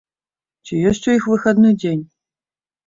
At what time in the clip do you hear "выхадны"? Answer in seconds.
1.35-1.69